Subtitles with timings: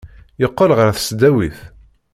[0.41, 1.57] Yeqqel ɣer tesdawit.